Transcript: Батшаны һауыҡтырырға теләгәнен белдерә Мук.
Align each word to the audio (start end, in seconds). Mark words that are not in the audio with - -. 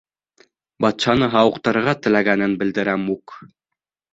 Батшаны 0.85 1.27
һауыҡтырырға 1.35 1.95
теләгәнен 2.07 2.59
белдерә 2.63 2.99
Мук. 3.07 3.37